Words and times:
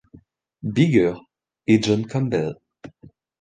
Bigger, 0.63 1.19
et 1.67 1.85
John 1.85 2.07
Campbell. 2.07 2.55